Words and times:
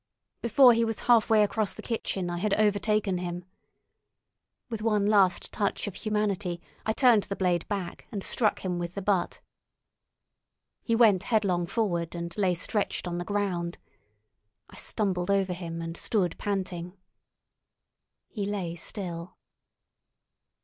Before 0.41 0.73
he 0.73 0.83
was 0.83 1.01
halfway 1.01 1.43
across 1.43 1.75
the 1.75 1.83
kitchen 1.83 2.27
I 2.27 2.39
had 2.39 2.55
overtaken 2.55 3.19
him. 3.19 3.45
With 4.67 4.81
one 4.81 5.05
last 5.05 5.51
touch 5.51 5.85
of 5.85 5.93
humanity 5.93 6.59
I 6.87 6.91
turned 6.93 7.21
the 7.25 7.35
blade 7.35 7.67
back 7.67 8.07
and 8.11 8.23
struck 8.23 8.65
him 8.65 8.79
with 8.79 8.95
the 8.95 9.01
butt. 9.03 9.41
He 10.81 10.95
went 10.95 11.21
headlong 11.21 11.67
forward 11.67 12.15
and 12.15 12.35
lay 12.35 12.55
stretched 12.55 13.07
on 13.07 13.19
the 13.19 13.23
ground. 13.25 13.77
I 14.71 14.75
stumbled 14.75 15.29
over 15.29 15.53
him 15.53 15.83
and 15.83 15.95
stood 15.95 16.35
panting. 16.39 16.97
He 18.27 18.47
lay 18.47 18.75
still. 18.77 19.37